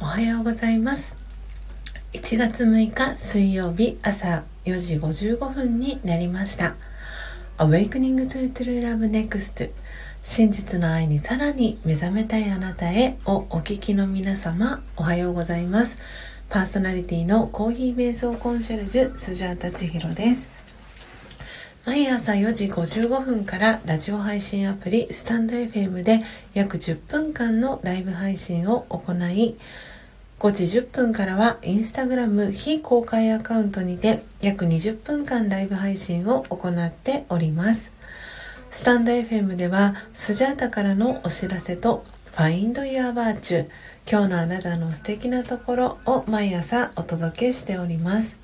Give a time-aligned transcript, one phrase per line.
[0.00, 1.23] おはようございます。
[2.24, 6.74] 1月6日水曜日朝4時55分になりました。
[7.58, 9.70] Awakening to True Love Next
[10.22, 15.98] 真実の愛にさらに目覚めたいあなたへをお聞きの皆様おはようございます。
[16.48, 20.48] パーソナリティのコーヒー瞑想コンシェルジュスジャータチヒロです。
[21.84, 26.22] 毎朝4時55分からラジオ配信アプリスタンド FM で
[26.54, 29.58] 約10分間のライブ配信を行い
[30.44, 37.90] 5時10分からはインスタグラム非公開アカウントにて約20分間ライブ配信を行っております。
[38.70, 42.04] スタンド FM ではスジャータからのお知らせと
[42.36, 43.70] Find Your Virtue
[44.06, 48.36] 今日のあなたの素敵なところを毎朝お届けしております。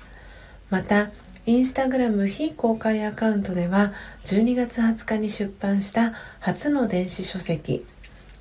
[0.71, 1.11] また
[1.45, 3.93] インスタグラム非公開アカウントでは
[4.25, 7.85] 12月20日に出版した初の電子書籍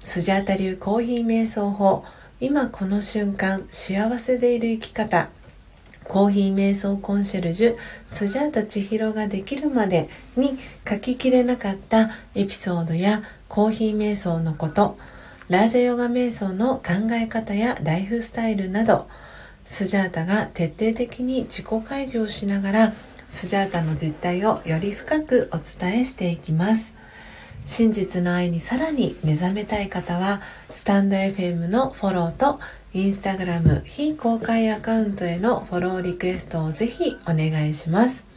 [0.02, 2.06] スジャータ流コーヒー瞑想法
[2.40, 5.28] 今この瞬間幸せでいる生き方
[6.04, 14.96] コーヒー瞑想コンシェルジュスジャータ千尋ができるまでに書ききれなかったエピソードやコーヒー瞑想のこと
[15.48, 19.06] ラージャヨガ瞑想の考え方やライフスタイルなど
[19.66, 22.92] スジャータが徹底的に自己開示をしながら
[23.28, 26.99] スジャータの実態をより深くお伝えしていきます。
[27.64, 30.40] 真実の愛にさらに目覚めたい方は
[30.70, 32.60] スタンド FM のフォローと
[32.92, 38.30] インスタグラム非公開アカウントへのフォローリクエストをぜひお願いします。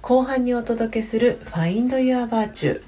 [0.00, 2.82] 後半にお届けする Find Your Virtue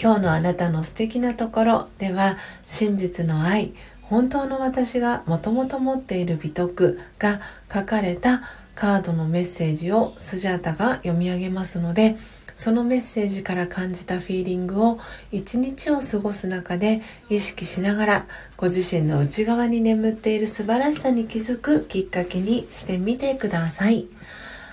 [0.00, 7.40] 今日のあなたの素敵なところでは真実の愛本当の私がもともと持っている美徳が
[7.72, 8.42] 書かれた
[8.74, 12.16] カードのメッセージをスジャータが読み上げますので
[12.54, 14.98] そのメッセージから感じたフィーリングを
[15.30, 18.26] 一日を過ごす中で意識しながら
[18.56, 24.06] ご自身の内側に眠っている素晴らしさに気づくきっかけにしてみてください。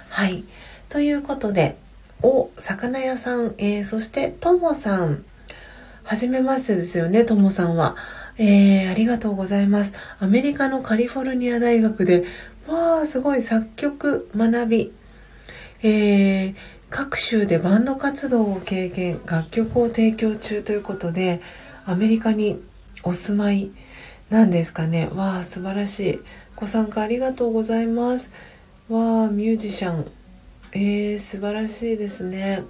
[0.09, 0.43] はい。
[0.89, 1.77] ということで、
[2.21, 5.23] お、魚屋さん、えー、そしてともさん、
[6.03, 7.95] はじめましてですよね、ともさんは。
[8.39, 9.93] えー、ありがとうございます。
[10.19, 12.25] アメリカのカリフォルニア大学で、
[12.67, 14.93] わあ、すごい作曲学び、
[15.83, 16.55] えー、
[16.89, 21.41] 各州でバンド活動を経験楽曲を提供中ということで
[21.85, 22.59] アメリカに
[23.03, 23.71] お住まい
[24.29, 25.09] なんですかね。
[25.13, 26.19] わあ素晴らしい。
[26.55, 28.29] ご参加ありがとうございます。
[28.89, 30.11] わあミュージシャン。
[30.71, 32.63] えー、素晴らしいですね。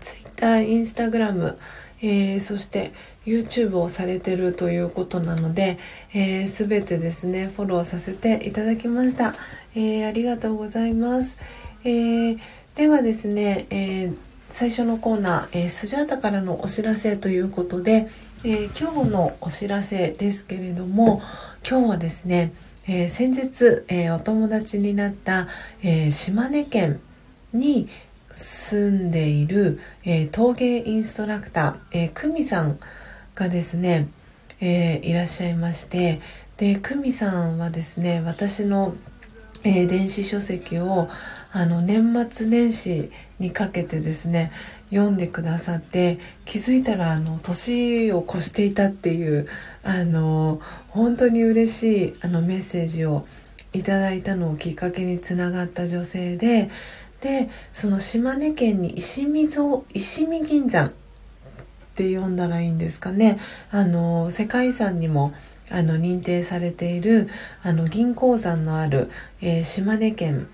[0.00, 1.56] Twitter、Instagram、
[2.02, 2.92] えー、そして
[3.24, 5.78] YouTube をされてるということなので、
[6.12, 9.34] えー、全てですねフォローさせていただきました、
[9.74, 11.36] えー、ありがとうございます、
[11.84, 12.38] えー
[12.76, 14.16] ではですね、えー、
[14.50, 18.06] 最初のコーナー、えー、スジャータからのお知らせということで、
[18.44, 21.22] えー、今日のお知らせですけれども
[21.66, 22.52] 今日はですね、
[22.86, 25.48] え先日、えお友達になった、
[25.82, 27.00] え島根県
[27.54, 27.88] に
[28.30, 32.78] 住んでいる、え陶芸インストラクター、え久美さん
[33.34, 34.06] がですね、
[34.60, 36.20] えいらっしゃいまして
[36.58, 38.94] で久美さんはですね私の、
[39.66, 41.08] え電子書籍を
[41.52, 44.52] あの年末年始にかけてですね
[44.90, 49.48] 読んでくださって気づいたらあの年を越していたっていう
[49.82, 53.26] あの本当に嬉しいあのメッセージを
[53.72, 56.70] いただいたのをきっかけにつながった女性で
[57.20, 60.92] でその島根県に石見ぞ石見銀山っ
[61.96, 63.38] て読んだらいいんですかね。
[63.70, 65.32] あの世界遺産にも
[65.70, 67.28] あの認定されている
[67.62, 69.10] あの銀鉱山のある、
[69.40, 70.48] えー、島根県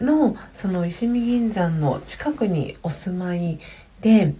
[0.00, 3.58] のその石見銀山の近くにお住まい
[4.00, 4.34] で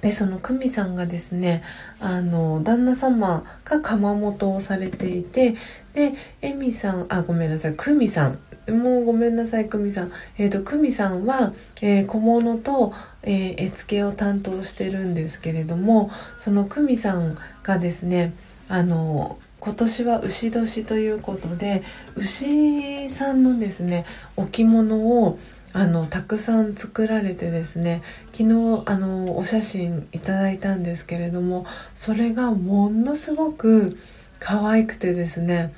[0.00, 1.62] でその久美さんがですね
[2.00, 5.56] あの旦那様が窯元をされていて
[5.92, 8.38] で恵美さんあごめんなさい久美さん。
[8.68, 10.12] もうごめんなさい久美さん。
[10.36, 18.34] えっ、ー、と久美さんは、えー、小物と、えー、絵付けを担当してるんですけれどもその久美さんがですね
[18.68, 21.82] あの今年は牛年ということで
[22.14, 24.04] 牛さんのですね
[24.36, 25.38] 置物を
[25.72, 28.02] あのたくさん作られてですね
[28.32, 33.98] 昨日あのお写真いただいたんですけれどもそれがものすごく
[34.40, 35.74] 可愛くてですね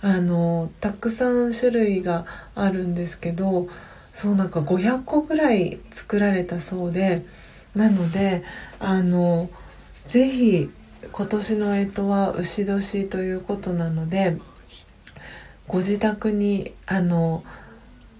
[0.00, 3.68] あのたくさん種類があるんですけど
[4.12, 7.24] そうなんか500個ぐらい作られたそうで
[7.74, 8.44] なので
[8.78, 9.48] あの
[10.08, 10.70] ぜひ
[11.12, 14.38] 今年の干支は牛年ということなので
[15.68, 17.44] ご自宅にあの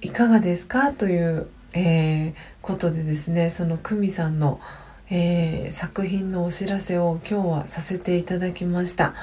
[0.03, 4.61] いかがですかという、えー、ことでですねその久美さんの、
[5.09, 9.15] えー、作品のお知らせを今日はさせていただきました。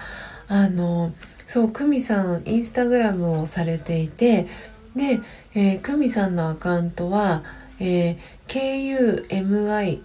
[0.48, 1.13] あの
[1.45, 4.48] そう久美さんインスタグラムをされていて
[4.95, 5.19] で、
[5.54, 7.44] えー、久美さんのアカウントは、
[7.80, 9.19] えー、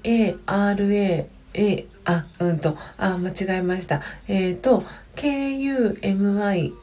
[0.05, 1.26] KUMIARA
[2.04, 2.76] あうんと。
[2.98, 4.02] あ間違えました。
[4.28, 4.84] えっ、ー、と
[5.16, 6.76] KUMIARAO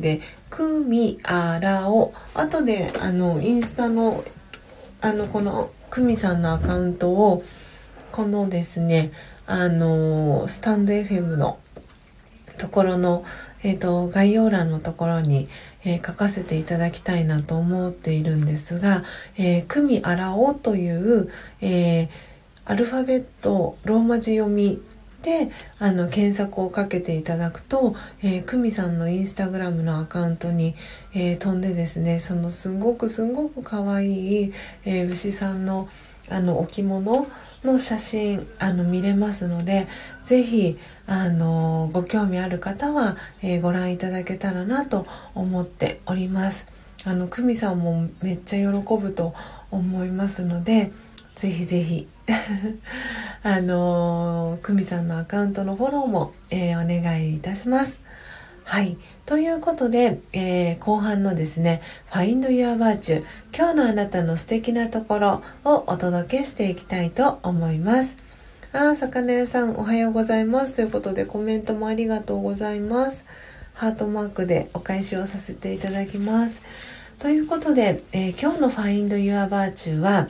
[0.00, 2.12] でクミアラオ。
[2.34, 4.24] 後であのインスタの
[5.00, 7.44] あのこのクミさんのアカウントを
[8.10, 9.12] このですね
[9.46, 11.58] あのスタンド FM の
[12.58, 13.24] ところの、
[13.62, 15.48] えーと、概要欄のところに、
[15.84, 19.04] えー、書かせていただきたいなと思っているんですが
[19.38, 21.30] 「えー、クミアラオ」という、
[21.60, 22.08] えー、
[22.68, 24.82] アルファベットローマ字読み
[25.22, 30.74] であの検索をかけていただくと、えー、久美さんのインスタグラムのアカウントに、
[31.14, 34.52] えー、飛んでですねそのすごくすごく可愛い、
[34.84, 35.88] えー、牛さんの
[36.30, 37.26] あの置物
[37.64, 39.88] の写真あの見れますので
[40.26, 46.66] 是非あのご興味ある方は、えー、ご覧いただけたらなと思っております。
[47.04, 49.32] あの久美さんもめっちゃ喜ぶと
[49.70, 50.92] 思いますので
[51.38, 52.08] ぜひぜひ
[53.44, 58.00] あの久美さんのアカウントのフォローも、えー、お願いいたします。
[58.64, 58.98] はい。
[59.24, 61.80] ということで、えー、後半のですね、
[62.10, 63.24] Find Your Virtue
[63.56, 68.16] 今日のあなたの素敵なところをお届けしていきたいと思います。
[68.72, 70.74] ああ、魚屋さんおはようございます。
[70.74, 73.24] ということでコメントもありがとうございます。
[73.74, 76.60] ハートマークでお返しをさせていただきます。
[77.20, 80.28] ということで、えー、今日の Find Your Virtue は、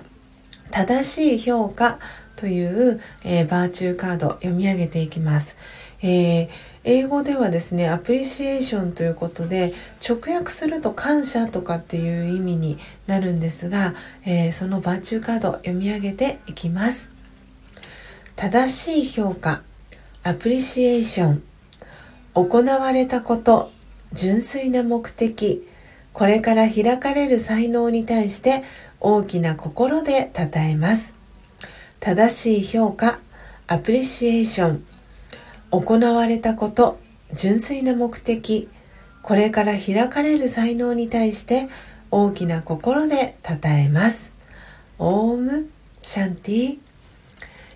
[0.70, 1.98] 正しい評価
[2.36, 5.56] という、えー、バーチューカード読み上げていきます。
[6.00, 6.48] えー、
[6.84, 9.74] 英語ではですね、アプリシエーションということで、
[10.06, 13.94] 直訳すると感謝とかっていう意味になるんですが、
[14.24, 17.10] えー、そのバーチューカード読み上げていきます。
[18.36, 19.62] 正しい評価、
[20.22, 21.42] アプリシエーション、
[22.34, 23.72] 行われたこと、
[24.12, 25.66] 純粋な目的、
[26.12, 28.62] これから開かれる才能に対して
[29.00, 31.14] 大きな心で称えます。
[32.00, 33.18] 正しい評価、
[33.66, 34.84] アプリシエーション、
[35.70, 36.98] 行われたこと、
[37.34, 38.68] 純粋な目的、
[39.22, 41.68] これから開かれる才能に対して
[42.10, 44.32] 大きな心で称えます。
[44.98, 45.68] オーム、
[46.02, 46.78] シャンティ、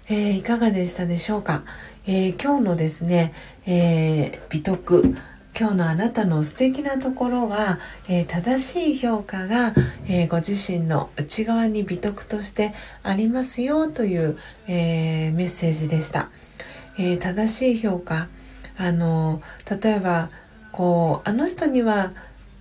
[0.09, 1.65] えー、いかがでしたでしょうか、
[2.07, 3.33] えー、今日のですね、
[3.67, 5.15] えー、美徳、
[5.59, 7.79] 今日のあなたの素敵なところは、
[8.09, 9.75] えー、正しい評価が、
[10.09, 12.73] えー、ご自身の内側に美徳として
[13.03, 16.31] ありますよという、えー、メッセージでした、
[16.99, 18.29] え正しい評価。
[18.79, 19.43] あの
[19.83, 20.31] 例えば
[20.73, 22.13] こうあの人には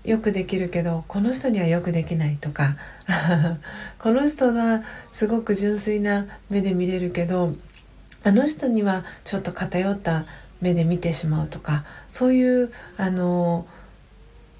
[0.04, 2.75] よくできるけどこの人にはよくできないとか
[4.00, 7.56] この人はすごく純粋な目で見れるけど
[8.24, 10.25] あの人にはちょっと偏った
[10.62, 13.65] 目で見てしまうとかそういうあの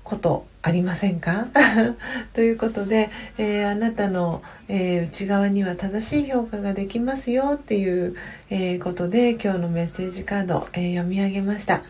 [0.04, 1.48] ことありませんか？
[2.34, 8.16] ということで、えー、あなたの、えー、内側には正しい評価ができますよっていう、
[8.50, 11.82] えー、ことで今日のメッセージカード、え読み上げました。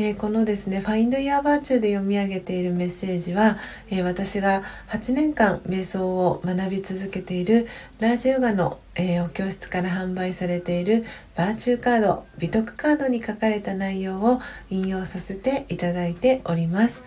[0.00, 3.58] えー、このですね、Find Your Virtue で読み上げているメッセージは、
[3.90, 7.66] えー、私が8年間瞑想を学び続けている
[7.98, 14.40] ラージヨガの、えー、お教室から販売されているバーチューカード、美徳カードに書かれた内容を
[14.70, 17.02] 引用させていただいております。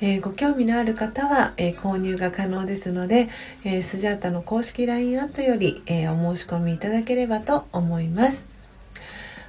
[0.00, 3.28] えー、ご興味のある方は、えー、購入が可能ですので、
[3.64, 8.53] えー、スジャータの公式 LINE アットより、えお申し込みいただければと思います。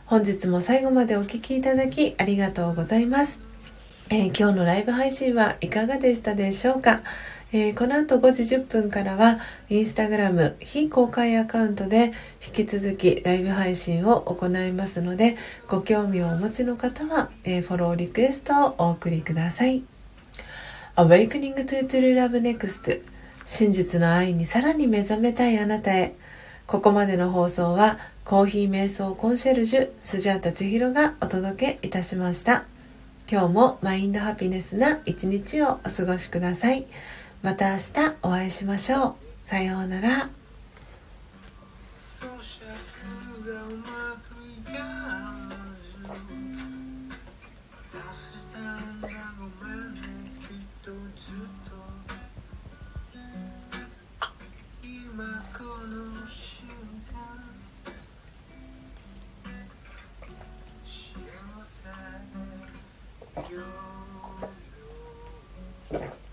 [0.08, 3.40] 本日も最後までお聴きいただきありがとうございます、
[4.12, 7.02] えー、今日のライブ配信はいかがでしたでしょうか、
[7.52, 12.14] えー、この後5時10分からはインスタグラム非公開アカウントで
[12.46, 19.82] 引き続きライブ配信を行いますのでご興味をお持ちの方は、えー、フォローリクエストをお送りください。
[20.98, 23.02] Awakening to True Love Next
[23.48, 26.14] 真実の愛にさらに目覚めたいあなたへ。
[26.68, 32.66] ここまでの放送はコーヒー瞑想コンシェルジュスジャータ千尋がお届けいたしました。
[33.32, 36.88] 今日もマインドハピネスな一日をお過ごしください。
[37.44, 39.16] また明日お会いしましょう。
[39.44, 40.30] さようなら。
[63.48, 63.60] Thank
[65.92, 66.25] you.